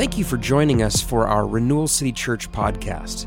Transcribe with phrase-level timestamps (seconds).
[0.00, 3.26] Thank you for joining us for our Renewal City Church podcast.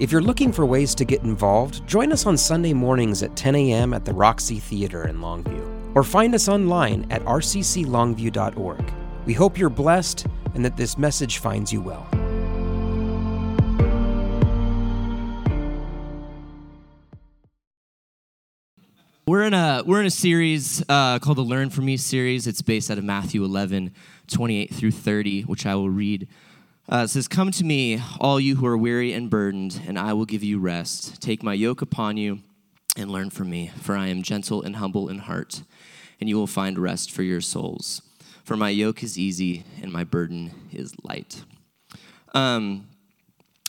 [0.00, 3.54] If you're looking for ways to get involved, join us on Sunday mornings at 10
[3.54, 3.94] a.m.
[3.94, 8.92] at the Roxy Theater in Longview, or find us online at rcclongview.org.
[9.26, 10.26] We hope you're blessed
[10.56, 12.08] and that this message finds you well.
[19.38, 22.48] We're in a we're in a series uh, called the Learn from Me series.
[22.48, 23.94] It's based out of Matthew 11,
[24.26, 26.26] 28 through 30, which I will read.
[26.90, 30.12] Uh, it says, "Come to me, all you who are weary and burdened, and I
[30.12, 31.22] will give you rest.
[31.22, 32.40] Take my yoke upon you,
[32.96, 35.62] and learn from me, for I am gentle and humble in heart,
[36.18, 38.02] and you will find rest for your souls.
[38.42, 41.44] For my yoke is easy, and my burden is light."
[42.34, 42.88] Um,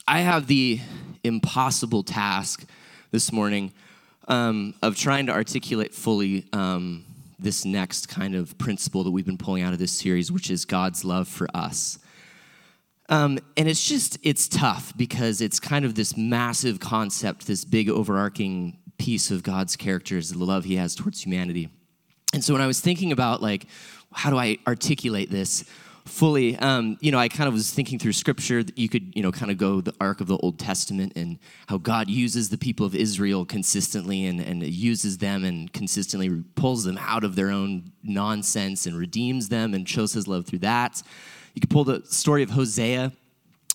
[0.08, 0.80] I have the
[1.24, 2.66] impossible task
[3.12, 3.72] this morning
[4.30, 7.04] um, of trying to articulate fully um,
[7.40, 10.66] this next kind of principle that we've been pulling out of this series, which is
[10.66, 12.00] God's love for us.
[13.10, 17.90] Um, and it's just, it's tough because it's kind of this massive concept, this big
[17.90, 21.70] overarching piece of God's character is the love he has towards humanity.
[22.34, 23.66] And so when I was thinking about, like,
[24.14, 25.66] how do I articulate this?
[26.10, 29.22] Fully um, you know i kind of was thinking through scripture that you could you
[29.22, 32.58] know kind of go the arc of the old testament and how god uses the
[32.58, 37.50] people of israel consistently and, and uses them and consistently pulls them out of their
[37.50, 41.02] own nonsense and redeems them and shows his love through that.
[41.54, 43.12] You could pull the story of hosea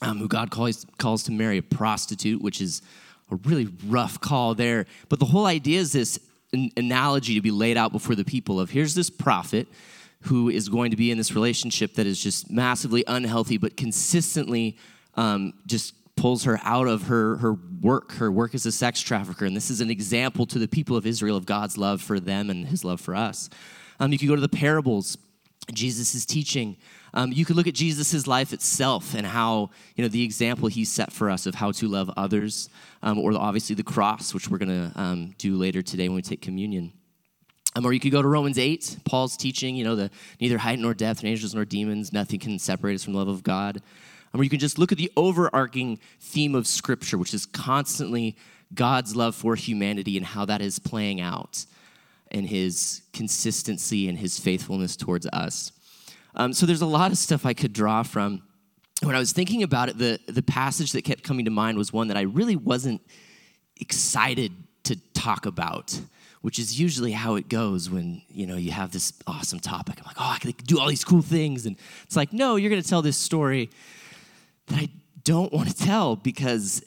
[0.02, 2.82] um, who god calls, calls to marry a prostitute which is
[3.30, 4.86] a really rough call there.
[5.08, 6.19] But the whole idea is this
[6.52, 9.66] an analogy to be laid out before the people of here's this prophet
[10.25, 14.77] who is going to be in this relationship that is just massively unhealthy, but consistently
[15.14, 19.44] um, just pulls her out of her, her work, her work as a sex trafficker.
[19.44, 22.50] And this is an example to the people of Israel of God's love for them
[22.50, 23.50] and his love for us.
[24.00, 25.19] Um, you could go to the parables,
[25.72, 26.77] Jesus is teaching.
[27.12, 30.84] Um, you could look at Jesus' life itself and how, you know, the example he
[30.84, 32.69] set for us of how to love others,
[33.03, 36.22] um, or obviously the cross, which we're going to um, do later today when we
[36.22, 36.93] take communion.
[37.76, 40.78] Um, or you could go to Romans 8, Paul's teaching, you know, the neither height
[40.78, 43.82] nor depth, nor angels nor demons, nothing can separate us from the love of God.
[44.32, 48.36] Um, or you can just look at the overarching theme of Scripture, which is constantly
[48.74, 51.66] God's love for humanity and how that is playing out
[52.30, 55.72] in his consistency and his faithfulness towards us.
[56.34, 58.42] Um, so there's a lot of stuff I could draw from.
[59.02, 61.92] When I was thinking about it, the, the passage that kept coming to mind was
[61.92, 63.00] one that I really wasn't
[63.80, 64.52] excited
[64.84, 65.98] to talk about
[66.44, 69.94] which is usually how it goes when you know you have this awesome topic.
[69.99, 72.69] I'm like, oh, I can do all these cool things, and it's like, no, you're
[72.69, 73.71] going to tell this story
[74.66, 74.91] that I
[75.22, 76.84] don't want to tell because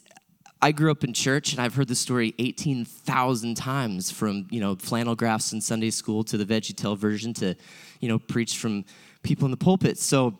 [0.61, 4.75] I grew up in church and I've heard this story 18,000 times from, you know,
[4.75, 7.55] flannel graphs in Sunday school to the VeggieTale version to,
[7.99, 8.85] you know, preached from
[9.23, 9.97] people in the pulpit.
[9.97, 10.37] So,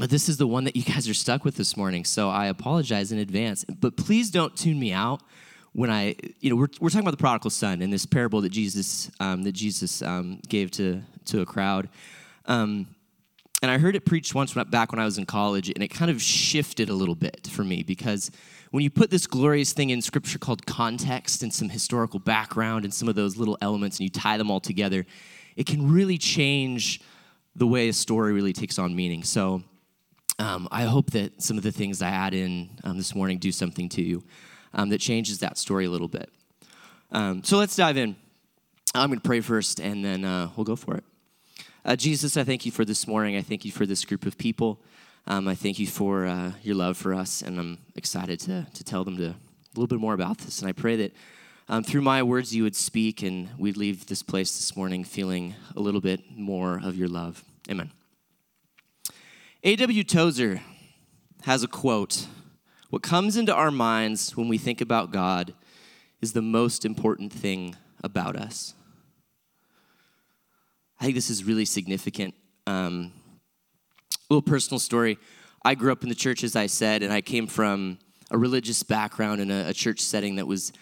[0.00, 2.06] this is the one that you guys are stuck with this morning.
[2.06, 3.64] So I apologize in advance.
[3.64, 5.20] But please don't tune me out
[5.76, 8.48] when I, you know, we're, we're talking about the prodigal son in this parable that
[8.48, 11.90] Jesus um, that Jesus um, gave to to a crowd,
[12.46, 12.86] um,
[13.60, 16.10] and I heard it preached once back when I was in college, and it kind
[16.10, 18.30] of shifted a little bit for me because
[18.70, 22.94] when you put this glorious thing in Scripture called context and some historical background and
[22.94, 25.04] some of those little elements, and you tie them all together,
[25.56, 27.02] it can really change
[27.54, 29.22] the way a story really takes on meaning.
[29.22, 29.62] So.
[30.38, 33.50] Um, I hope that some of the things I add in um, this morning do
[33.50, 34.22] something to you
[34.76, 36.30] um, that changes that story a little bit.
[37.10, 38.14] Um, so let's dive in.
[38.94, 41.04] I'm going to pray first, and then uh, we'll go for it.
[41.84, 43.36] Uh, Jesus, I thank you for this morning.
[43.36, 44.80] I thank you for this group of people.
[45.26, 48.84] Um, I thank you for uh, your love for us, and I'm excited to, to
[48.84, 49.34] tell them to, a
[49.74, 50.60] little bit more about this.
[50.60, 51.16] And I pray that
[51.68, 55.54] um, through my words you would speak, and we'd leave this place this morning feeling
[55.74, 57.44] a little bit more of your love.
[57.70, 57.90] Amen.
[59.64, 60.04] A.W.
[60.04, 60.60] Tozer
[61.42, 62.28] has a quote
[62.90, 65.54] what comes into our minds when we think about God
[66.20, 68.74] is the most important thing about us.
[70.98, 72.34] I think this is really significant.
[72.66, 73.12] Um,
[74.12, 75.18] a little personal story.
[75.64, 77.98] I grew up in the church, as I said, and I came from
[78.30, 80.72] a religious background in a, a church setting that was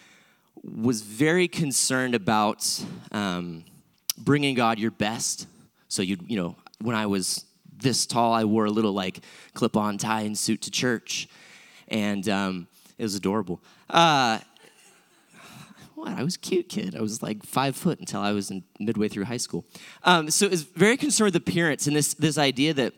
[0.63, 3.65] was very concerned about um,
[4.17, 5.47] bringing God your best.
[5.87, 7.45] So you you know when I was
[7.77, 9.19] this tall, I wore a little like
[9.53, 11.27] clip-on tie and suit to church,
[11.87, 12.67] and um,
[12.97, 13.61] it was adorable.
[13.89, 14.39] Uh,
[15.95, 16.09] what?
[16.09, 16.95] I was a cute kid.
[16.95, 19.65] I was like five foot until I was in midway through high school.
[20.03, 22.93] Um, so it's very concerned with appearance and this this idea that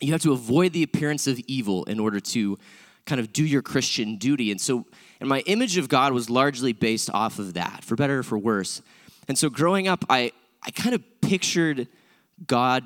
[0.00, 2.58] you have to avoid the appearance of evil in order to
[3.04, 4.50] kind of do your Christian duty.
[4.50, 4.86] And so,
[5.18, 8.38] and my image of God was largely based off of that, for better or for
[8.38, 8.82] worse.
[9.26, 10.32] And so, growing up, I
[10.62, 11.88] I kind of pictured
[12.46, 12.84] God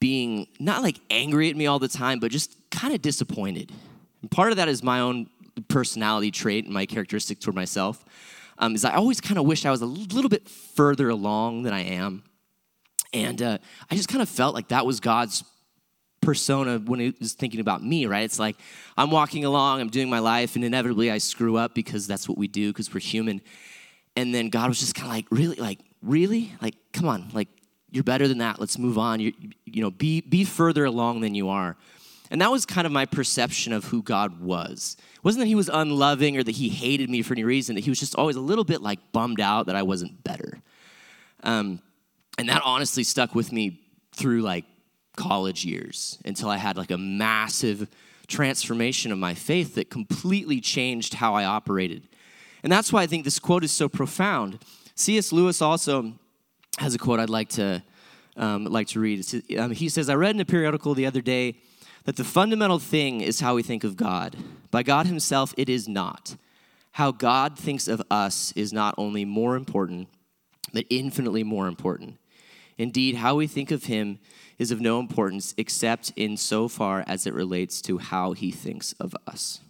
[0.00, 3.72] being not like angry at me all the time, but just kind of disappointed.
[4.24, 5.28] And part of that is my own
[5.68, 8.02] personality trait and my characteristic toward myself.
[8.56, 11.74] Um, is I always kind of wish I was a little bit further along than
[11.74, 12.22] I am.
[13.12, 13.58] And uh,
[13.90, 15.44] I just kind of felt like that was God's
[16.22, 18.22] persona when he was thinking about me, right?
[18.22, 18.56] It's like
[18.96, 22.38] I'm walking along, I'm doing my life, and inevitably I screw up because that's what
[22.38, 23.42] we do because we're human.
[24.16, 27.48] And then God was just kind of like, really, like, really, like, come on, like,
[27.90, 28.58] you're better than that.
[28.58, 29.20] Let's move on.
[29.20, 29.34] You,
[29.66, 31.76] you know, be be further along than you are.
[32.30, 34.96] And that was kind of my perception of who God was.
[35.14, 37.84] It wasn't that he was unloving or that he hated me for any reason, that
[37.84, 40.60] he was just always a little bit like bummed out that I wasn't better.
[41.42, 41.80] Um,
[42.38, 43.80] and that honestly stuck with me
[44.12, 44.64] through like
[45.16, 47.88] college years until I had like a massive
[48.26, 52.08] transformation of my faith that completely changed how I operated.
[52.62, 54.58] And that's why I think this quote is so profound.
[54.94, 55.32] C.S.
[55.32, 56.14] Lewis also
[56.78, 57.82] has a quote I'd like to
[58.36, 59.24] um, like to read.
[59.56, 61.56] Um, he says, "I read in a periodical the other day
[62.04, 64.36] that the fundamental thing is how we think of God.
[64.70, 66.36] By God Himself, it is not.
[66.92, 70.08] How God thinks of us is not only more important,
[70.72, 72.18] but infinitely more important.
[72.76, 74.18] Indeed, how we think of Him
[74.58, 78.92] is of no importance except in so far as it relates to how He thinks
[78.94, 79.60] of us."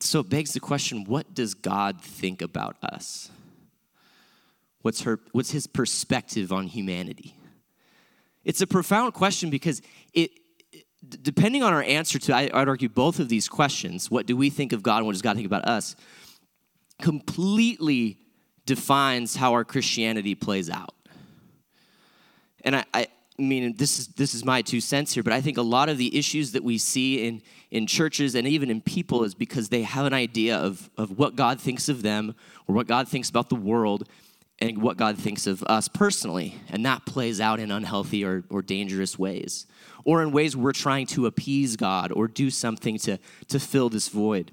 [0.00, 3.30] So it begs the question what does God think about us?
[4.82, 7.34] What's, her, what's his perspective on humanity?
[8.48, 9.82] It's a profound question because
[10.14, 10.30] it,
[11.06, 14.48] depending on our answer to, I, I'd argue both of these questions, what do we
[14.48, 15.94] think of God and what does God think about us,
[16.98, 18.16] completely
[18.64, 20.94] defines how our Christianity plays out.
[22.64, 23.06] And I, I,
[23.36, 25.98] mean, this is this is my two cents here, but I think a lot of
[25.98, 29.82] the issues that we see in in churches and even in people is because they
[29.82, 32.34] have an idea of of what God thinks of them
[32.66, 34.08] or what God thinks about the world,
[34.60, 36.56] and what God thinks of us personally.
[36.68, 39.66] And that plays out in unhealthy or, or dangerous ways,
[40.04, 43.18] or in ways we're trying to appease God or do something to,
[43.48, 44.52] to fill this void.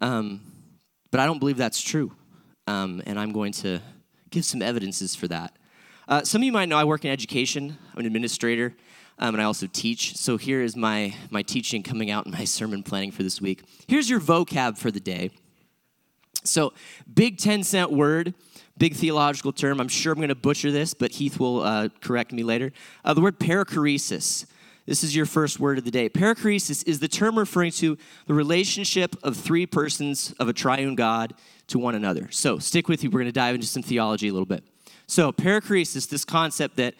[0.00, 0.40] Um,
[1.10, 2.12] but I don't believe that's true.
[2.66, 3.80] Um, and I'm going to
[4.30, 5.56] give some evidences for that.
[6.08, 8.74] Uh, some of you might know I work in education, I'm an administrator.
[9.18, 10.16] Um, and I also teach.
[10.16, 13.62] So here is my, my teaching coming out in my sermon planning for this week.
[13.86, 15.30] Here's your vocab for the day.
[16.44, 16.72] So,
[17.12, 18.34] big 10 cent word
[18.82, 19.80] big theological term.
[19.80, 22.72] I'm sure I'm going to butcher this, but Heath will uh, correct me later.
[23.04, 24.44] Uh, the word perichoresis.
[24.86, 26.08] This is your first word of the day.
[26.08, 27.96] Perichoresis is the term referring to
[28.26, 31.32] the relationship of three persons of a triune God
[31.68, 32.26] to one another.
[32.32, 33.08] So stick with me.
[33.08, 34.64] We're going to dive into some theology a little bit.
[35.06, 36.94] So, perichoresis, this concept that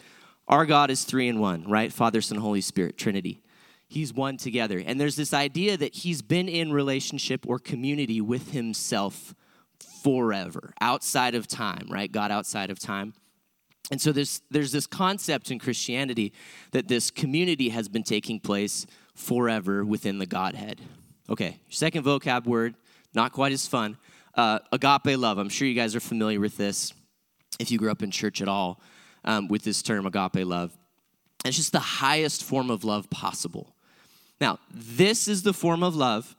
[0.47, 1.91] our God is three in one, right?
[1.91, 3.41] Father, Son, Holy Spirit, Trinity.
[3.89, 4.81] He's one together.
[4.85, 9.35] And there's this idea that he's been in relationship or community with himself
[10.03, 12.11] forever, outside of time, right?
[12.11, 13.13] God outside of time.
[13.91, 16.33] And so there's, there's this concept in Christianity
[16.71, 18.85] that this community has been taking place
[19.15, 20.81] forever within the Godhead.
[21.29, 22.75] Okay, second vocab word,
[23.13, 23.97] not quite as fun.
[24.35, 25.37] Uh, agape love.
[25.37, 26.93] I'm sure you guys are familiar with this
[27.59, 28.81] if you grew up in church at all
[29.23, 30.75] um, with this term, agape love.
[31.45, 33.75] It's just the highest form of love possible.
[34.41, 36.35] Now, this is the form of love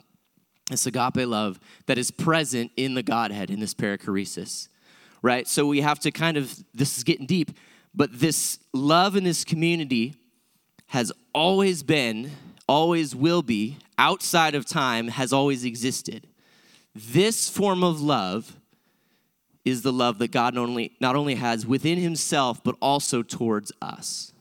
[0.70, 4.68] this agape love that is present in the Godhead in this perichoresis,
[5.22, 5.46] right?
[5.46, 7.50] So we have to kind of, this is getting deep,
[7.94, 10.14] but this love in this community
[10.88, 12.30] has always been,
[12.66, 16.26] always will be, outside of time, has always existed.
[16.94, 18.56] This form of love
[19.64, 23.72] is the love that God not only, not only has within himself, but also towards
[23.80, 24.32] us.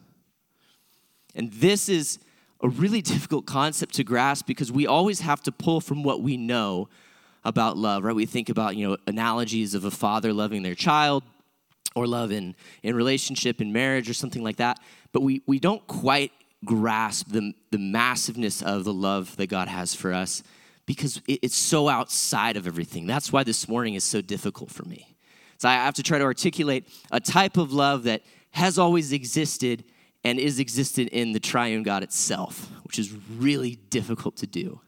[1.35, 2.19] And this is
[2.63, 6.37] a really difficult concept to grasp because we always have to pull from what we
[6.37, 6.87] know
[7.43, 8.15] about love, right?
[8.15, 11.23] We think about, you know, analogies of a father loving their child
[11.93, 14.79] or love in, in relationship, in marriage, or something like that.
[15.11, 16.31] But we, we don't quite
[16.63, 20.41] grasp the, the massiveness of the love that God has for us
[20.85, 23.05] because it, it's so outside of everything.
[23.05, 25.17] That's why this morning is so difficult for me.
[25.57, 29.83] So I have to try to articulate a type of love that has always existed
[30.23, 34.81] and is existent in the triune God itself, which is really difficult to do.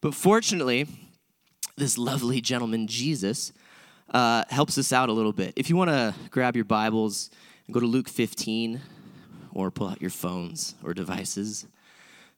[0.00, 0.86] But fortunately,
[1.76, 3.52] this lovely gentleman, Jesus,
[4.12, 5.52] uh, helps us out a little bit.
[5.56, 7.30] If you want to grab your Bibles
[7.66, 8.80] and go to Luke 15,
[9.52, 11.66] or pull out your phones or devices,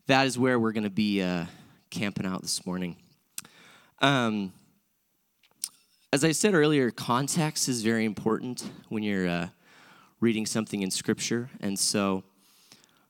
[0.07, 1.47] that is where we're going to be uh,
[1.91, 2.97] camping out this morning.
[4.01, 4.53] Um,
[6.13, 9.49] as I said earlier, context is very important when you're uh,
[10.21, 11.49] reading something in Scripture.
[11.61, 12.25] And so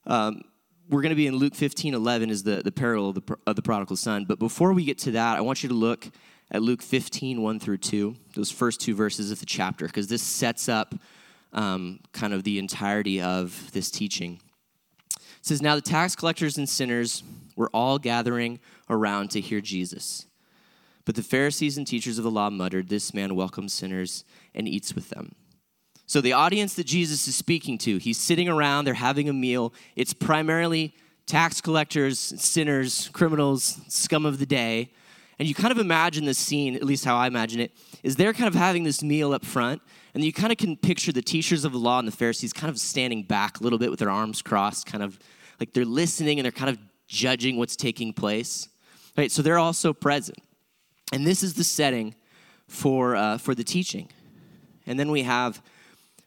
[0.05, 0.41] um,
[0.89, 3.55] we're going to be in Luke 15 11 is the, the parable of the, of
[3.55, 4.25] the prodigal son.
[4.25, 6.09] But before we get to that, I want you to look
[6.51, 10.21] at Luke 15 1 through 2, those first two verses of the chapter, because this
[10.21, 10.95] sets up
[11.53, 14.39] um, kind of the entirety of this teaching.
[15.15, 17.23] It says, Now the tax collectors and sinners
[17.55, 20.25] were all gathering around to hear Jesus.
[21.05, 24.93] But the Pharisees and teachers of the law muttered, This man welcomes sinners and eats
[24.95, 25.35] with them.
[26.05, 29.73] So, the audience that Jesus is speaking to, he's sitting around, they're having a meal.
[29.95, 30.93] It's primarily
[31.25, 34.91] tax collectors, sinners, criminals, scum of the day.
[35.39, 37.71] And you kind of imagine this scene, at least how I imagine it,
[38.03, 39.81] is they're kind of having this meal up front,
[40.13, 42.69] and you kind of can picture the teachers of the law and the Pharisees kind
[42.69, 45.17] of standing back a little bit with their arms crossed, kind of
[45.59, 48.67] like they're listening and they're kind of judging what's taking place.
[49.17, 49.31] Right?
[49.31, 50.37] So they're also present.
[51.11, 52.15] And this is the setting
[52.67, 54.09] for, uh, for the teaching.
[54.85, 55.61] And then we have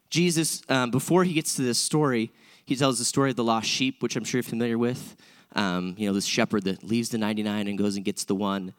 [0.09, 2.31] Jesus, um, before he gets to this story,
[2.65, 5.15] he tells the story of the lost sheep, which I'm sure you're familiar with.
[5.53, 8.73] Um, you know, this shepherd that leaves the 99 and goes and gets the one.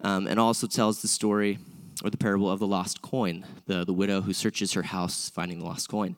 [0.00, 1.58] Um, and also tells the story
[2.04, 5.58] or the parable of the lost coin, the, the widow who searches her house finding
[5.58, 6.16] the lost coin.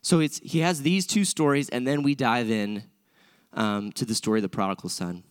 [0.00, 2.84] So it's, he has these two stories, and then we dive in
[3.52, 5.24] um, to the story of the prodigal son.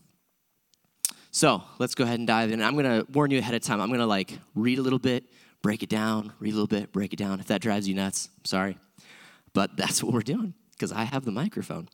[1.32, 2.62] So let's go ahead and dive in.
[2.62, 3.82] I'm going to warn you ahead of time.
[3.82, 5.25] I'm going to like read a little bit,
[5.66, 7.40] break it down, read a little bit, break it down.
[7.40, 8.78] If that drives you nuts, I'm sorry.
[9.52, 11.90] But that's what we're doing because I have the microphone.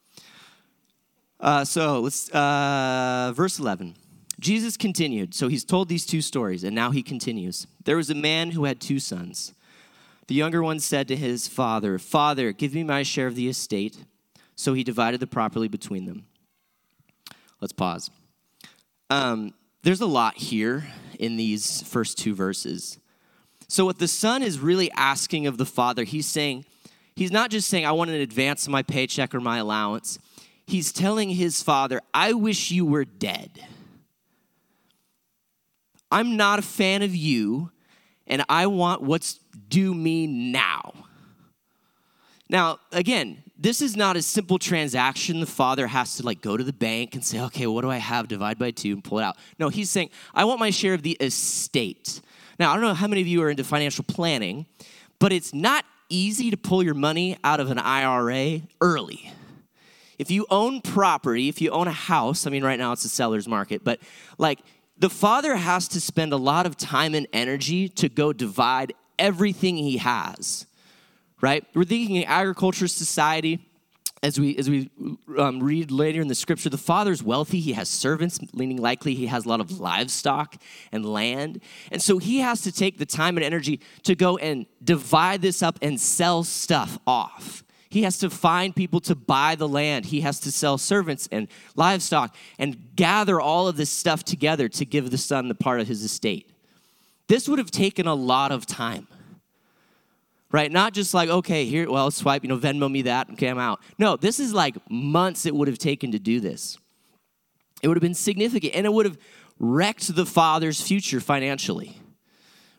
[1.39, 3.95] Uh, so let's, uh, verse 11.
[4.41, 5.33] Jesus continued.
[5.33, 7.65] So he's told these two stories, and now he continues.
[7.85, 9.53] There was a man who had two sons.
[10.27, 14.03] The younger one said to his father, Father, give me my share of the estate.
[14.57, 16.25] So he divided the property between them.
[17.61, 18.11] Let's pause.
[19.09, 20.87] Um, there's a lot here
[21.17, 22.97] in these first two verses.
[23.71, 26.65] So, what the son is really asking of the father, he's saying,
[27.15, 30.19] he's not just saying, I want an advance of my paycheck or my allowance.
[30.67, 33.65] He's telling his father, I wish you were dead.
[36.11, 37.71] I'm not a fan of you,
[38.27, 40.91] and I want what's due me now.
[42.49, 45.39] Now, again, this is not a simple transaction.
[45.39, 47.99] The father has to like go to the bank and say, okay, what do I
[47.99, 48.27] have?
[48.27, 49.37] Divide by two and pull it out.
[49.57, 52.19] No, he's saying, I want my share of the estate.
[52.61, 54.67] Now, I don't know how many of you are into financial planning,
[55.17, 59.33] but it's not easy to pull your money out of an IRA early.
[60.19, 63.09] If you own property, if you own a house, I mean, right now it's a
[63.09, 63.99] seller's market, but
[64.37, 64.59] like
[64.95, 69.75] the father has to spend a lot of time and energy to go divide everything
[69.75, 70.67] he has,
[71.41, 71.65] right?
[71.73, 73.70] We're thinking in agriculture society.
[74.23, 74.91] As we, as we
[75.37, 77.59] um, read later in the scripture, the father's wealthy.
[77.59, 80.57] He has servants, meaning likely he has a lot of livestock
[80.91, 81.59] and land.
[81.91, 85.63] And so he has to take the time and energy to go and divide this
[85.63, 87.63] up and sell stuff off.
[87.89, 90.05] He has to find people to buy the land.
[90.05, 94.85] He has to sell servants and livestock and gather all of this stuff together to
[94.85, 96.49] give the son the part of his estate.
[97.27, 99.07] This would have taken a lot of time.
[100.51, 100.71] Right?
[100.71, 103.81] Not just like, okay, here, well, swipe, you know, Venmo me that, okay, I'm out.
[103.97, 106.77] No, this is like months it would have taken to do this.
[107.81, 109.17] It would have been significant and it would have
[109.59, 112.01] wrecked the father's future financially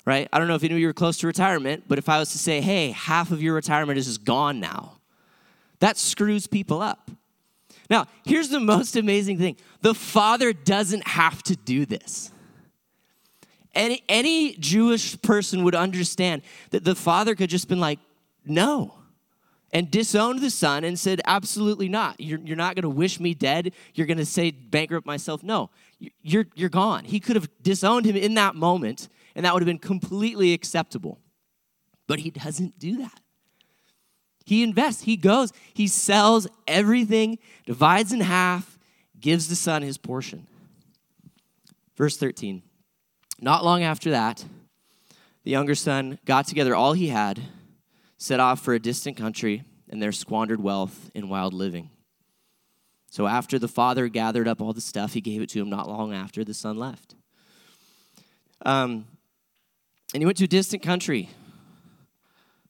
[0.05, 0.29] right?
[0.33, 2.33] I don't know if any of you are close to retirement, but if I was
[2.33, 4.99] to say, hey, half of your retirement is just gone now,
[5.81, 7.11] that screws people up.
[7.91, 12.31] Now, here's the most amazing thing the father doesn't have to do this.
[13.75, 17.99] Any, any Jewish person would understand that the father could just been like,
[18.45, 18.95] no,
[19.73, 22.21] and disowned the son and said, absolutely not.
[22.21, 23.73] You're, you're not going to wish me dead.
[23.95, 25.43] You're going to say bankrupt myself.
[25.43, 25.71] No,
[26.23, 27.05] you're, you're gone.
[27.05, 31.19] He could have disowned him in that moment, and that would have been completely acceptable.
[32.07, 33.21] But he doesn't do that.
[34.45, 38.79] He invests, he goes, he sells everything, divides in half,
[39.19, 40.47] gives the son his portion.
[41.97, 42.63] Verse 13.
[43.43, 44.45] Not long after that,
[45.43, 47.43] the younger son got together all he had,
[48.17, 51.91] set off for a distant country, and there squandered wealth in wild living.
[53.11, 55.89] So after the father gathered up all the stuff, he gave it to him not
[55.89, 57.17] long after the son left.
[58.65, 59.07] Um,
[60.15, 61.29] and he went to a distant country.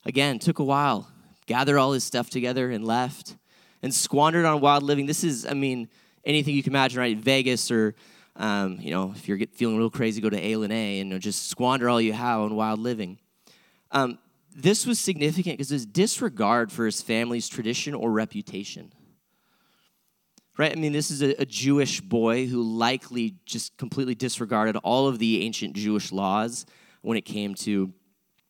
[0.05, 1.07] Again, took a while
[1.47, 3.37] gathered all his stuff together and left
[3.83, 5.07] and squandered on wild living.
[5.07, 5.88] This is, I mean,
[6.25, 7.17] anything you can imagine, right?
[7.17, 7.95] Vegas or,
[8.36, 11.20] um, you know, if you're feeling a little crazy, go to A and A and
[11.20, 13.18] just squander all you have on wild living.
[13.90, 14.18] Um,
[14.54, 18.92] this was significant because it's disregard for his family's tradition or reputation.
[20.58, 20.72] Right?
[20.72, 25.18] I mean, this is a, a Jewish boy who likely just completely disregarded all of
[25.18, 26.66] the ancient Jewish laws
[27.00, 27.92] when it came to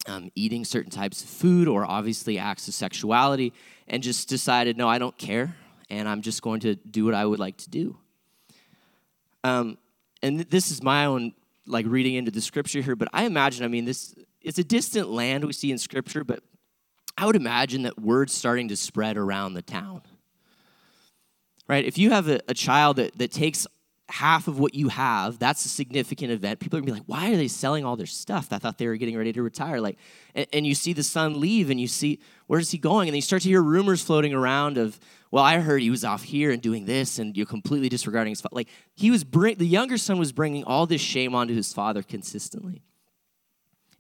[0.06, 3.52] um, eating certain types of food or obviously acts of sexuality
[3.86, 5.54] and just decided, no, I don't care,
[5.90, 7.96] and I'm just going to do what I would like to do.
[9.44, 9.78] Um,
[10.22, 11.32] and this is my own
[11.66, 15.08] like reading into the scripture here, but I imagine, I mean, this it's a distant
[15.08, 16.42] land we see in scripture, but
[17.16, 20.02] I would imagine that word's starting to spread around the town.
[21.68, 21.84] right?
[21.84, 23.66] If you have a, a child that, that takes
[24.12, 26.61] half of what you have, that's a significant event.
[26.61, 28.49] People are gonna be like, why are they selling all their stuff?
[28.52, 29.81] I thought they were getting ready to retire.
[29.81, 29.99] Like,
[30.35, 33.09] and, and you see the son leave and you see, where's he going?
[33.09, 35.00] And then you start to hear rumors floating around of,
[35.31, 38.42] well, I heard he was off here and doing this, and you're completely disregarding his
[38.42, 38.54] father.
[38.54, 42.02] Like, he was bring, the younger son was bringing all this shame onto his father
[42.02, 42.83] consistently.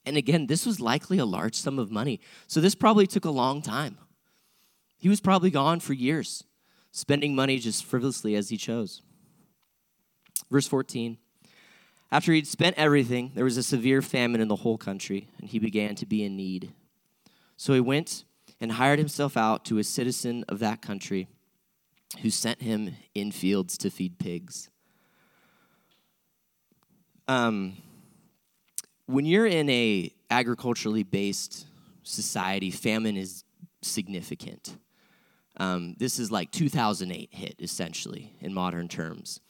[0.04, 2.20] And again, this was likely a large sum of money.
[2.48, 3.96] So this probably took a long time.
[4.98, 6.44] He was probably gone for years,
[6.90, 9.00] spending money just frivolously as he chose.
[10.52, 11.16] Verse 14
[12.12, 15.58] After he'd spent everything, there was a severe famine in the whole country, and he
[15.58, 16.74] began to be in need.
[17.56, 18.24] So he went
[18.60, 21.26] and hired himself out to a citizen of that country
[22.20, 24.68] who sent him in fields to feed pigs.
[27.26, 27.78] Um,
[29.06, 31.66] when you're in a agriculturally based
[32.02, 33.44] society, famine is
[33.80, 34.76] significant.
[35.56, 39.40] Um, this is like 2008 hit essentially in modern terms.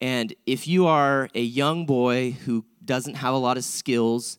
[0.00, 4.38] And if you are a young boy who doesn't have a lot of skills,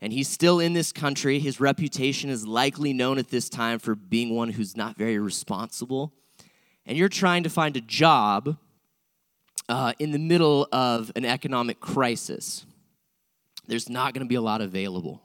[0.00, 3.94] and he's still in this country, his reputation is likely known at this time for
[3.94, 6.12] being one who's not very responsible,
[6.84, 8.58] and you're trying to find a job
[9.68, 12.66] uh, in the middle of an economic crisis,
[13.66, 15.22] there's not going to be a lot available.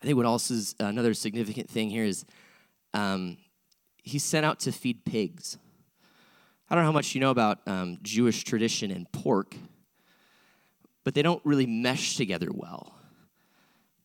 [0.00, 2.24] I think what also is another significant thing here is
[2.94, 3.36] um,
[4.02, 5.58] he's sent out to feed pigs.
[6.70, 9.56] I don't know how much you know about um, Jewish tradition and pork,
[11.04, 12.94] but they don't really mesh together well.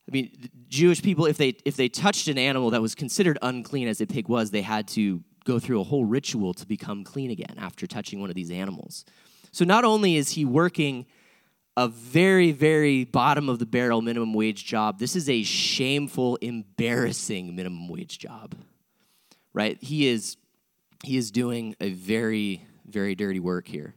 [0.07, 3.87] I mean, Jewish people, if they if they touched an animal that was considered unclean
[3.87, 7.31] as a pig was, they had to go through a whole ritual to become clean
[7.31, 9.05] again after touching one of these animals.
[9.51, 11.05] So not only is he working
[11.75, 17.55] a very, very bottom of the barrel minimum wage job, this is a shameful, embarrassing
[17.55, 18.55] minimum wage job.
[19.53, 19.77] Right?
[19.81, 20.37] He is
[21.03, 23.93] he is doing a very, very dirty work here.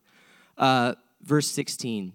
[0.58, 2.12] Uh, verse 16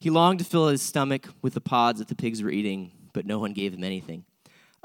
[0.00, 3.24] He longed to fill his stomach with the pods that the pigs were eating, but
[3.24, 4.24] no one gave him anything.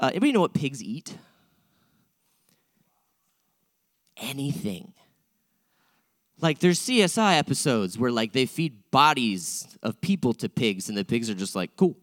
[0.00, 1.18] Uh, anybody know what pigs eat?
[4.16, 4.94] Anything.
[6.40, 11.04] Like there's CSI episodes where like they feed bodies of people to pigs, and the
[11.04, 11.96] pigs are just like, cool.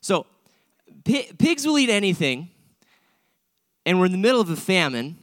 [0.00, 0.26] So
[1.04, 2.50] pi- pigs will eat anything,
[3.84, 5.18] and we're in the middle of a famine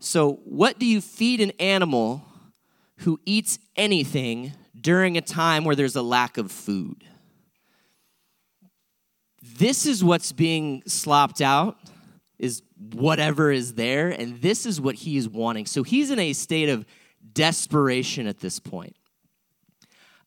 [0.00, 2.24] so, what do you feed an animal
[2.98, 7.04] who eats anything during a time where there's a lack of food?
[9.42, 11.78] This is what's being slopped out
[12.38, 15.66] is whatever is there and this is what he is wanting.
[15.66, 16.86] So he's in a state of
[17.32, 18.94] desperation at this point.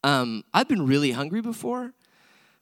[0.04, 1.94] Um, I've been really hungry before,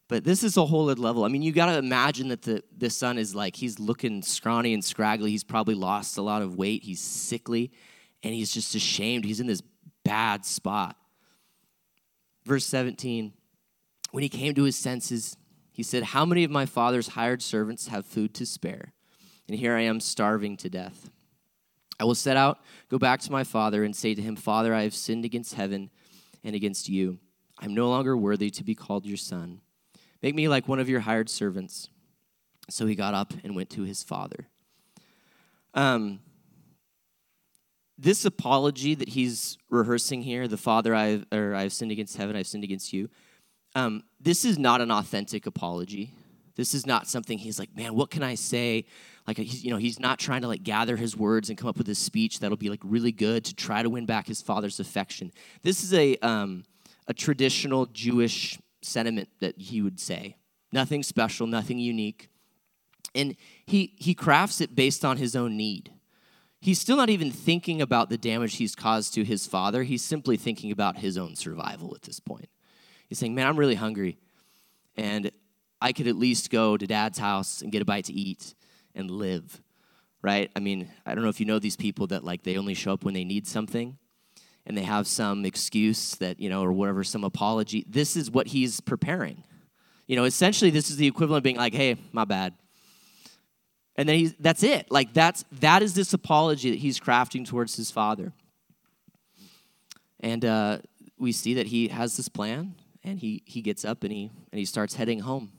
[0.10, 1.24] but this is a whole other level.
[1.24, 4.74] I mean, you got to imagine that the, the son is like, he's looking scrawny
[4.74, 5.30] and scraggly.
[5.30, 6.84] He's probably lost a lot of weight.
[6.84, 7.72] He's sickly,
[8.24, 9.24] and he's just ashamed.
[9.24, 9.62] He's in this
[10.04, 10.98] bad spot.
[12.44, 13.34] Verse 17
[14.10, 15.38] When he came to his senses,
[15.72, 18.94] he said, How many of my father's hired servants have food to spare?
[19.48, 21.12] And here I am starving to death.
[22.00, 24.84] I will set out, go back to my father, and say to him, Father, I
[24.84, 25.92] have sinned against heaven
[26.44, 27.20] and against you.
[27.60, 29.62] I'm no longer worthy to be called your son.
[30.22, 31.90] Make me like one of your hired servants.
[32.70, 34.48] So he got up and went to his father.
[35.74, 36.20] Um,
[37.98, 42.48] this apology that he's rehearsing here, the Father, I or I've sinned against heaven, I've
[42.48, 43.10] sinned against you.
[43.76, 46.14] Um, this is not an authentic apology.
[46.56, 48.86] This is not something he's like, man, what can I say?
[49.28, 51.78] Like, he's, you know, he's not trying to like gather his words and come up
[51.78, 54.80] with a speech that'll be like really good to try to win back his father's
[54.80, 55.32] affection.
[55.62, 56.64] This is a um,
[57.08, 60.38] a traditional Jewish sentiment that he would say.
[60.72, 62.30] Nothing special, nothing unique.
[63.16, 65.92] And he, he crafts it based on his own need.
[66.62, 69.84] He's still not even thinking about the damage he's caused to his father.
[69.84, 72.50] He's simply thinking about his own survival at this point.
[73.08, 74.18] He's saying, Man, I'm really hungry.
[74.98, 75.32] And
[75.82, 78.54] I could at least go to dad's house and get a bite to eat
[78.94, 79.62] and live,
[80.22, 80.52] right?
[80.56, 82.94] I mean, I don't know if you know these people that like they only show
[82.94, 83.98] up when they need something
[84.70, 87.84] and they have some excuse that, you know, or whatever, some apology.
[87.90, 89.44] This is what he's preparing.
[90.06, 92.54] You know, essentially, this is the equivalent of being like, hey, my bad.
[93.96, 94.92] And then he's, that's it.
[94.92, 98.32] Like, that's, that is this apology that he's crafting towards his father.
[100.20, 100.78] And uh,
[101.18, 104.60] we see that he has this plan, and he, he gets up and he, and
[104.60, 105.52] he starts heading home.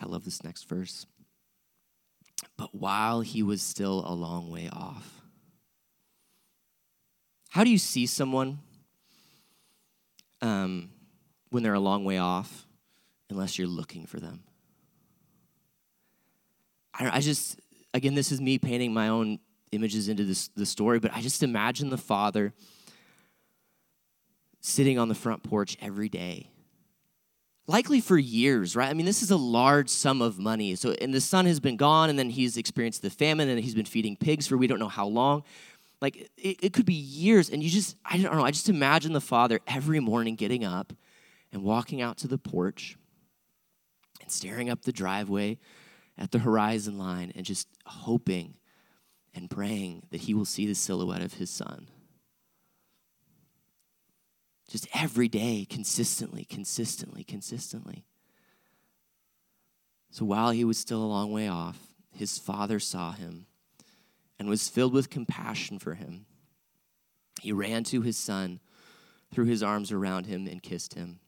[0.00, 1.04] I love this next verse.
[2.56, 5.15] But while he was still a long way off,
[7.56, 8.58] how do you see someone
[10.42, 10.90] um,
[11.48, 12.66] when they're a long way off
[13.30, 14.42] unless you're looking for them?
[16.92, 17.58] I, I just,
[17.94, 19.38] again, this is me painting my own
[19.72, 22.52] images into this the story, but I just imagine the father
[24.60, 26.50] sitting on the front porch every day.
[27.66, 28.90] Likely for years, right?
[28.90, 30.74] I mean, this is a large sum of money.
[30.74, 33.74] So, and the son has been gone, and then he's experienced the famine, and he's
[33.74, 35.42] been feeding pigs for we don't know how long.
[36.00, 37.48] Like, it, it could be years.
[37.50, 40.92] And you just, I don't know, I just imagine the father every morning getting up
[41.52, 42.96] and walking out to the porch
[44.20, 45.58] and staring up the driveway
[46.18, 48.54] at the horizon line and just hoping
[49.34, 51.88] and praying that he will see the silhouette of his son.
[54.68, 58.04] Just every day, consistently, consistently, consistently.
[60.10, 61.78] So while he was still a long way off,
[62.10, 63.46] his father saw him
[64.38, 66.26] and was filled with compassion for him.
[67.40, 68.60] He ran to his son,
[69.32, 71.20] threw his arms around him, and kissed him.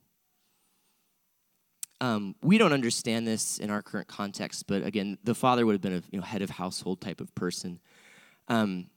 [2.01, 5.81] Um, we don't understand this in our current context, but again, the father would have
[5.81, 7.81] been a you know, head of household type of person.
[8.47, 8.89] Um,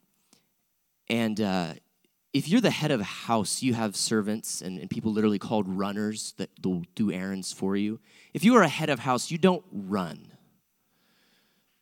[1.10, 1.74] and uh,
[2.34, 5.68] if you're the head of a house, you have servants and, and people literally called
[5.68, 8.00] runners that will do errands for you.
[8.34, 10.32] If you are a head of house, you don't run.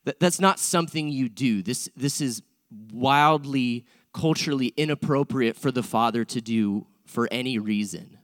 [0.10, 1.62] That, that's not something you do.
[1.62, 2.42] This, this is
[2.92, 8.20] wildly, culturally inappropriate for the father to do for any reason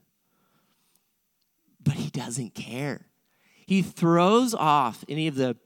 [1.86, 3.06] but he doesn't care.
[3.64, 5.56] He throws off any of the,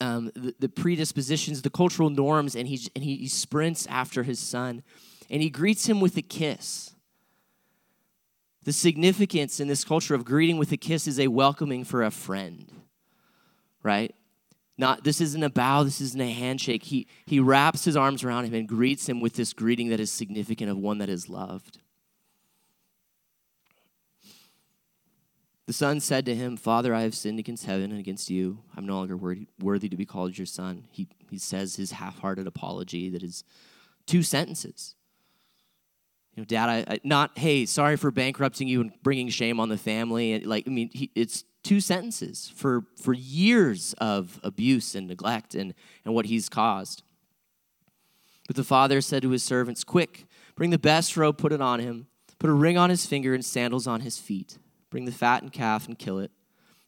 [0.00, 4.38] um, the, the, predispositions, the cultural norms, and, he, and he, he sprints after his
[4.38, 4.82] son
[5.28, 6.94] and he greets him with a kiss.
[8.64, 12.10] The significance in this culture of greeting with a kiss is a welcoming for a
[12.10, 12.70] friend,
[13.82, 14.14] right?
[14.80, 16.84] Not this isn't a bow, this isn't a handshake.
[16.84, 20.10] He he wraps his arms around him and greets him with this greeting that is
[20.10, 21.80] significant of one that is loved.
[25.66, 28.60] The son said to him, Father, I have sinned against heaven and against you.
[28.74, 30.88] I'm no longer worthy, worthy to be called your son.
[30.90, 33.44] He, he says his half hearted apology that is
[34.06, 34.96] two sentences.
[36.34, 39.68] You know, Dad, I, I, not, hey, sorry for bankrupting you and bringing shame on
[39.68, 40.40] the family.
[40.40, 45.74] Like, I mean, he, it's two sentences for, for years of abuse and neglect and,
[46.04, 47.02] and what he's caused.
[48.46, 51.80] But the father said to his servants, Quick, bring the best robe, put it on
[51.80, 52.06] him,
[52.38, 54.58] put a ring on his finger and sandals on his feet.
[54.90, 56.32] Bring the fattened calf and kill it.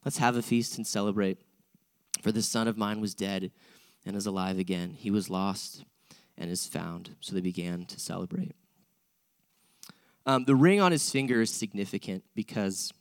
[0.03, 1.37] Let's have a feast and celebrate.
[2.21, 3.51] For this son of mine was dead
[4.05, 4.95] and is alive again.
[4.97, 5.85] He was lost
[6.37, 7.15] and is found.
[7.21, 8.55] So they began to celebrate.
[10.25, 12.91] Um, the ring on his finger is significant because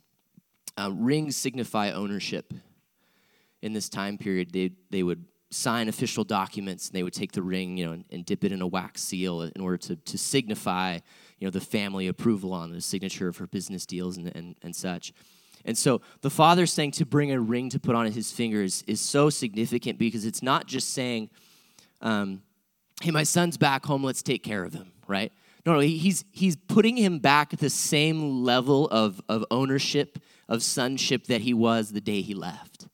[0.78, 2.52] uh, rings signify ownership.
[3.60, 7.42] In this time period, they, they would sign official documents and they would take the
[7.42, 10.18] ring you know, and, and dip it in a wax seal in order to, to
[10.18, 10.98] signify
[11.38, 15.12] you know, the family approval on the signature for business deals and, and, and such.
[15.64, 19.00] And so the father saying to bring a ring to put on his fingers is
[19.00, 21.30] so significant because it's not just saying,
[22.00, 22.42] um,
[23.00, 25.32] hey, my son's back home, let's take care of him, right?
[25.64, 30.62] No, no, he's, he's putting him back at the same level of, of ownership, of
[30.62, 32.88] sonship that he was the day he left.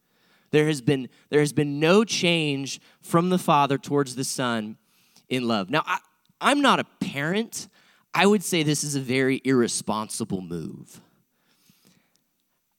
[0.51, 4.77] There has been, there has been no change from the father towards the son
[5.29, 5.71] in love.
[5.71, 5.99] Now, I,
[6.41, 7.69] I'm not a parent,
[8.15, 11.01] I would say this is a very irresponsible move.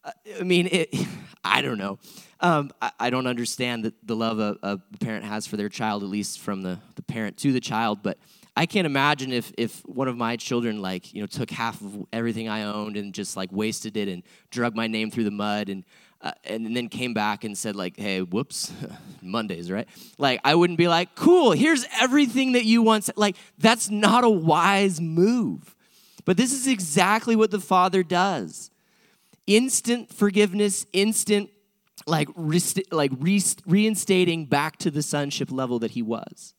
[0.05, 0.93] I mean, it,
[1.43, 1.99] I don't know.
[2.41, 6.03] Um, I, I, don't understand the, the love a, a, parent has for their child,
[6.03, 7.99] at least from the, the parent to the child.
[8.01, 8.17] But
[8.59, 12.05] I can't imagine if, if one of my children, like, you know, took half of
[12.11, 15.69] everything I owned and just like wasted it and drug my name through the mud
[15.69, 15.85] and
[16.21, 18.73] uh, and then came back and said like hey whoops
[19.21, 19.87] mondays right?
[20.17, 24.29] Like i wouldn't be like cool here's everything that you once like that's not a
[24.29, 25.73] wise move.
[26.25, 28.71] But this is exactly what the father does.
[29.47, 31.49] Instant forgiveness instant
[32.05, 36.55] like rest- like re- reinstating back to the sonship level that he was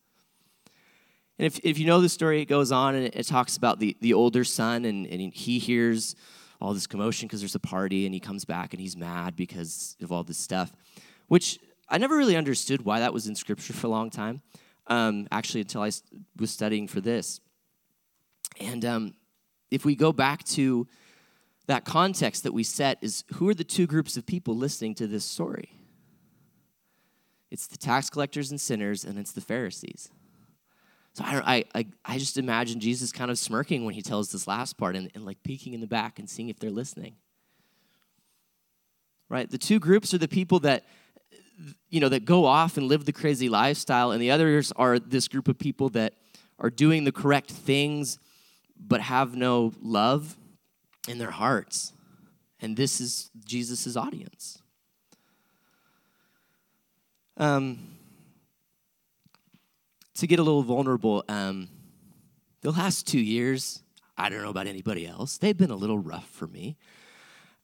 [1.41, 3.97] and if, if you know the story it goes on and it, talks about the,
[4.03, 6.15] the older son and, and he hears
[6.61, 9.97] all this commotion because there's a party and he comes back and he's mad because
[10.03, 10.71] of all this stuff,
[11.29, 14.43] which I never really understood why that was in scripture for a long time,
[14.89, 15.91] um, actually, until I
[16.39, 17.41] was studying for this.
[18.61, 19.15] And um,
[19.71, 20.87] if we go back to
[21.69, 25.07] that context that we set, is who are the two groups of people listening to
[25.07, 25.71] this story?
[27.51, 30.11] It's the tax collectors and sinners, and it's the Pharisees.
[31.21, 34.79] So I, I, I just imagine Jesus kind of smirking when he tells this last
[34.79, 37.17] part and, and like peeking in the back and seeing if they're listening.
[39.29, 39.51] Right?
[39.51, 40.85] The two groups are the people that,
[41.91, 45.29] you know, that go off and live the crazy lifestyle, and the others are this
[45.29, 46.15] group of people that
[46.59, 48.19] are doing the correct things
[48.79, 50.39] but have no love
[51.07, 51.93] in their hearts.
[52.61, 54.63] And this is Jesus' audience.
[57.37, 58.00] Um,
[60.21, 61.67] to get a little vulnerable, um,
[62.61, 63.83] the last two years,
[64.19, 66.77] I don't know about anybody else, they've been a little rough for me.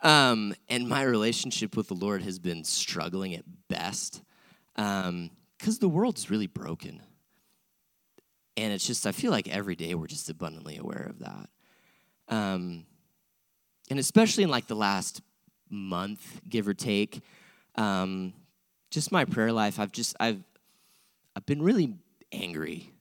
[0.01, 4.23] Um, and my relationship with the Lord has been struggling at best
[4.75, 5.31] because um,
[5.81, 7.03] the world's really broken.
[8.57, 11.51] And it's just, I feel like every day we're just abundantly aware of that.
[12.29, 12.87] Um,
[13.91, 15.21] and especially in like the last
[15.69, 17.21] month, give or take,
[17.75, 18.33] um,
[18.91, 20.43] just my prayer life, I've just, I've,
[21.35, 21.99] I've been really
[22.33, 22.93] angry.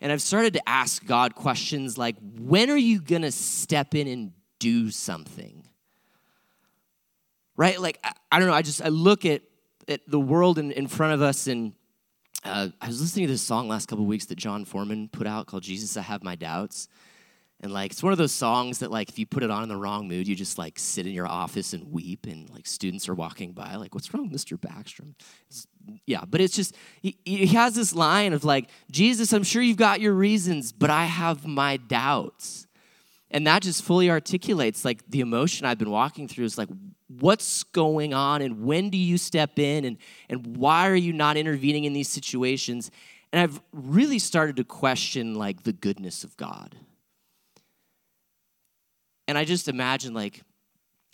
[0.00, 4.06] And I've started to ask God questions like, when are you going to step in
[4.06, 5.64] and do something?
[7.56, 7.78] Right?
[7.80, 8.54] Like, I, I, don't know.
[8.54, 9.42] I just, I look at,
[9.88, 11.74] at the world in, in front of us and
[12.44, 15.46] uh, I was listening to this song last couple weeks that Jon Foreman put out
[15.46, 16.88] called Jesus, I Have My Doubts.
[17.62, 19.68] And like it's one of those songs that like if you put it on in
[19.68, 23.08] the wrong mood, you just like sit in your office and weep and like students
[23.08, 24.58] are walking by like what's wrong Mr.
[24.58, 25.14] Backstrom?
[25.48, 25.66] It's,
[26.06, 29.76] yeah, but it's just he, he has this line of like Jesus, I'm sure you've
[29.76, 32.66] got your reasons, but I have my doubts.
[33.30, 36.68] And that just fully articulates like the emotion I've been walking through is like
[37.08, 39.98] what's going on and when do you step in and
[40.30, 42.90] and why are you not intervening in these situations?
[43.32, 46.74] And I've really started to question like the goodness of God
[49.30, 50.42] and I just imagine like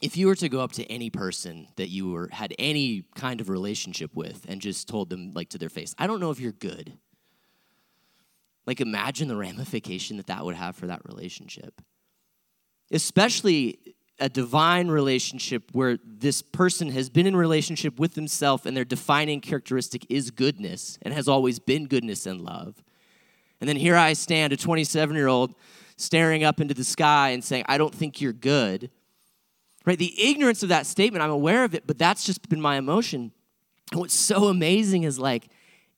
[0.00, 3.42] if you were to go up to any person that you were had any kind
[3.42, 6.40] of relationship with and just told them like to their face, I don't know if
[6.40, 6.94] you're good.
[8.66, 11.82] Like imagine the ramification that that would have for that relationship.
[12.90, 13.78] Especially
[14.18, 19.42] a divine relationship where this person has been in relationship with himself and their defining
[19.42, 22.82] characteristic is goodness and has always been goodness and love.
[23.60, 25.54] And then here I stand, a 27 year old
[25.96, 28.90] staring up into the sky and saying, I don't think you're good.
[29.84, 29.98] Right?
[29.98, 33.32] The ignorance of that statement, I'm aware of it, but that's just been my emotion.
[33.92, 35.48] And what's so amazing is like,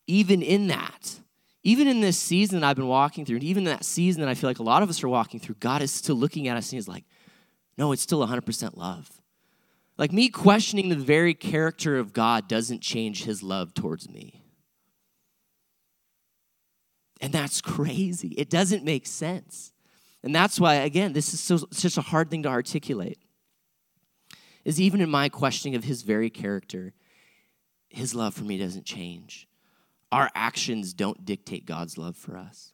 [0.06, 1.20] even in that,
[1.62, 4.28] even in this season that I've been walking through, and even in that season that
[4.28, 6.56] I feel like a lot of us are walking through, God is still looking at
[6.56, 7.04] us and He's like,
[7.76, 9.10] no, it's still 100% love.
[9.96, 14.42] Like me questioning the very character of God doesn't change His love towards me.
[17.20, 18.28] And that's crazy.
[18.28, 19.72] It doesn't make sense.
[20.22, 23.18] And that's why, again, this is so, such a hard thing to articulate.
[24.64, 26.92] Is even in my questioning of his very character,
[27.88, 29.48] his love for me doesn't change.
[30.10, 32.72] Our actions don't dictate God's love for us.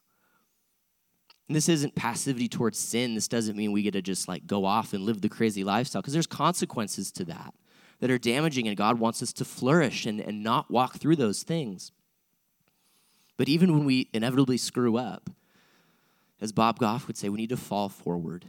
[1.47, 3.13] And this isn't passivity towards sin.
[3.13, 6.01] This doesn't mean we get to just like go off and live the crazy lifestyle
[6.01, 7.53] because there's consequences to that
[7.99, 11.43] that are damaging, and God wants us to flourish and, and not walk through those
[11.43, 11.91] things.
[13.37, 15.29] But even when we inevitably screw up,
[16.45, 18.45] as Bob Goff would say, we need to fall forward,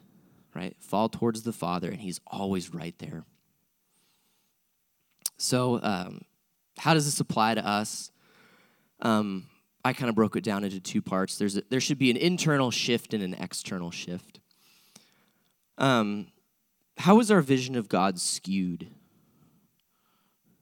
[0.55, 0.77] right?
[0.79, 3.25] Fall towards the Father, and He's always right there.
[5.39, 6.21] So, um,
[6.79, 8.11] how does this apply to us?
[9.01, 9.47] Um,
[9.83, 11.39] I kind of broke it down into two parts.
[11.39, 14.41] There's a, there should be an internal shift and an external shift.
[15.79, 16.29] Um,
[16.99, 18.91] how is our vision of God skewed?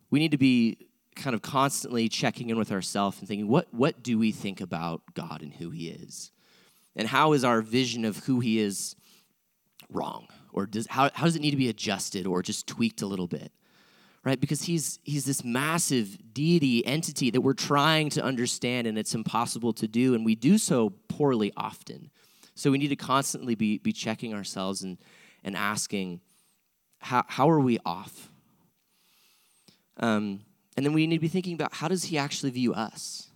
[0.08, 0.78] We need to be
[1.16, 5.02] kind of constantly checking in with ourselves and thinking, what, what do we think about
[5.14, 6.30] God and who He is?
[6.96, 8.96] And how is our vision of who he is
[9.90, 10.28] wrong?
[10.52, 13.26] Or does, how, how does it need to be adjusted or just tweaked a little
[13.26, 13.52] bit?
[14.22, 14.40] Right?
[14.40, 19.72] Because he's, he's this massive deity entity that we're trying to understand and it's impossible
[19.74, 22.10] to do, and we do so poorly often.
[22.54, 24.98] So we need to constantly be, be checking ourselves and,
[25.42, 26.20] and asking,
[27.00, 28.30] how, how are we off?
[29.98, 30.40] Um,
[30.76, 33.28] and then we need to be thinking about how does he actually view us?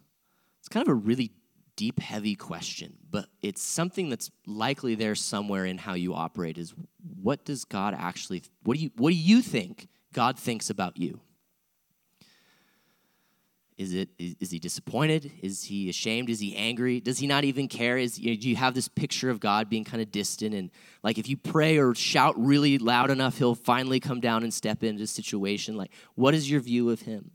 [0.60, 1.32] It's kind of a really
[1.78, 6.74] deep, heavy question, but it's something that's likely there somewhere in how you operate is
[7.22, 11.20] what does God actually, what do you, what do you think God thinks about you?
[13.76, 15.30] Is it is, he disappointed?
[15.40, 16.30] Is he ashamed?
[16.30, 16.98] Is he angry?
[16.98, 17.96] Does he not even care?
[17.96, 20.72] Is you know, do you have this picture of God being kind of distant and
[21.04, 24.82] like if you pray or shout really loud enough, he'll finally come down and step
[24.82, 25.76] into a situation?
[25.76, 27.30] Like, what is your view of him?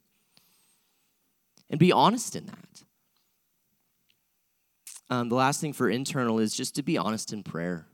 [1.69, 2.83] And be honest in that.
[5.13, 7.85] Um, the last thing for internal is just to be honest in prayer.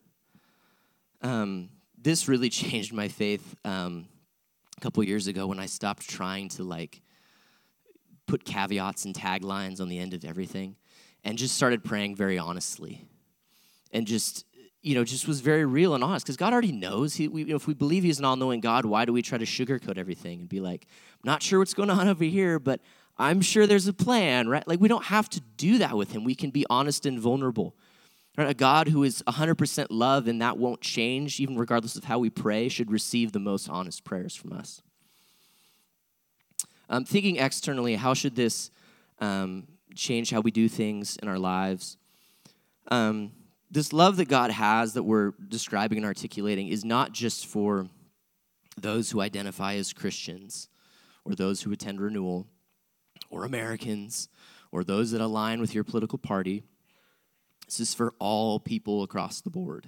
[1.21, 1.67] Um,
[2.01, 4.07] this really changed my faith um,
[4.77, 7.01] a couple years ago when I stopped trying to like
[8.25, 10.77] put caveats and taglines on the end of everything
[11.25, 13.05] and just started praying very honestly
[13.91, 14.45] and just
[14.81, 17.65] you know just was very real and honest because god already knows he, we, if
[17.65, 20.59] we believe he's an all-knowing god why do we try to sugarcoat everything and be
[20.59, 22.79] like i'm not sure what's going on over here but
[23.19, 24.67] I'm sure there's a plan, right?
[24.67, 26.23] Like we don't have to do that with him.
[26.23, 27.75] We can be honest and vulnerable.
[28.37, 28.49] Right?
[28.49, 32.29] A God who is 100% love and that won't change, even regardless of how we
[32.29, 34.81] pray, should receive the most honest prayers from us.
[36.89, 38.71] Um, thinking externally, how should this
[39.19, 41.97] um, change how we do things in our lives.
[42.89, 43.31] Um,
[43.71, 47.87] this love that God has that we're describing and articulating is not just for
[48.77, 50.69] those who identify as Christians
[51.25, 52.47] or those who attend renewal
[53.29, 54.29] or Americans
[54.71, 56.63] or those that align with your political party.
[57.65, 59.87] This is for all people across the board.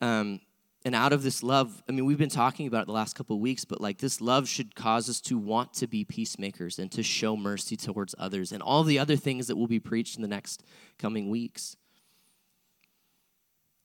[0.00, 0.40] Um,
[0.84, 3.36] and out of this love, I mean, we've been talking about it the last couple
[3.36, 6.90] of weeks, but like this love should cause us to want to be peacemakers and
[6.92, 10.22] to show mercy towards others and all the other things that will be preached in
[10.22, 10.64] the next
[10.98, 11.76] coming weeks.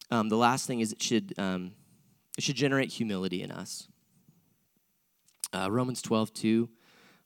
[0.09, 1.73] Um, the last thing is it should, um,
[2.37, 3.89] it should generate humility in us.
[5.51, 6.69] Uh, Romans 12, 2,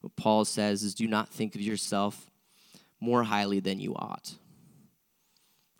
[0.00, 2.30] what Paul says is, Do not think of yourself
[3.00, 4.34] more highly than you ought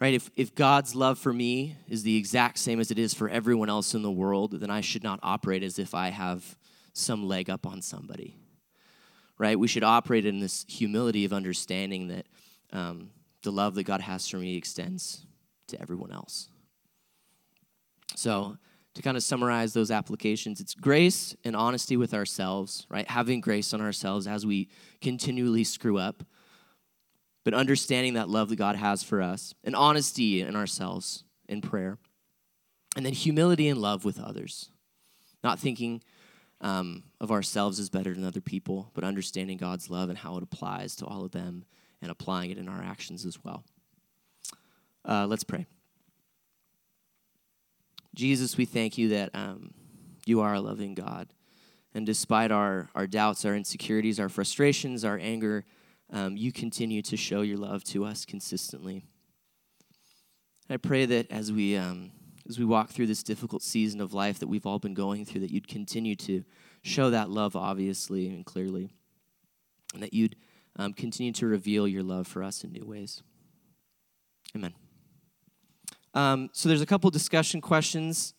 [0.01, 0.15] right?
[0.15, 3.69] If, if God's love for me is the exact same as it is for everyone
[3.69, 6.57] else in the world, then I should not operate as if I have
[6.95, 8.37] some leg up on somebody,
[9.39, 9.59] right?
[9.59, 12.27] We should operate in this humility of understanding that
[12.73, 13.11] um,
[13.43, 15.27] the love that God has for me extends
[15.69, 16.49] to everyone else.
[18.17, 18.57] So,
[18.95, 23.09] to kind of summarize those applications, it's grace and honesty with ourselves, right?
[23.09, 24.69] Having grace on ourselves as we
[25.01, 26.25] continually screw up
[27.45, 31.99] but understanding that love that God has for us, and honesty in ourselves in prayer,
[32.97, 34.71] and then humility and love with others.
[35.43, 36.03] Not thinking
[36.61, 40.43] um, of ourselves as better than other people, but understanding God's love and how it
[40.43, 41.65] applies to all of them
[42.03, 43.65] and applying it in our actions as well.
[45.05, 45.67] Uh, let's pray.
[48.15, 49.73] Jesus, we thank you that um,
[50.27, 51.29] you are a loving God.
[51.95, 55.65] And despite our, our doubts, our insecurities, our frustrations, our anger,
[56.13, 59.05] um, you continue to show your love to us consistently.
[60.69, 62.13] I pray that as we um,
[62.49, 65.41] as we walk through this difficult season of life that we've all been going through,
[65.43, 66.45] that you'd continue to
[66.83, 68.91] show that love obviously and clearly,
[69.95, 70.37] and that you'd
[70.77, 73.23] um, continue to reveal your love for us in new ways.
[74.55, 74.75] Amen.
[76.15, 78.35] Um, so there's a couple discussion questions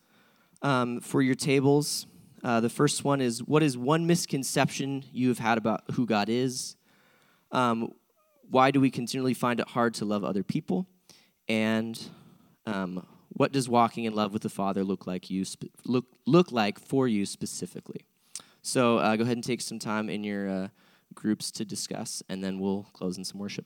[0.62, 2.08] um, for your tables.
[2.44, 6.28] Uh, the first one is, what is one misconception you have had about who God
[6.30, 6.76] is?
[7.52, 7.94] Um,
[8.50, 10.88] why do we continually find it hard to love other people?
[11.48, 12.00] And
[12.66, 16.52] um, what does walking in love with the Father look like you spe- look look
[16.52, 18.06] like for you specifically?
[18.62, 20.68] So uh, go ahead and take some time in your uh,
[21.14, 23.66] groups to discuss, and then we'll close in some worship.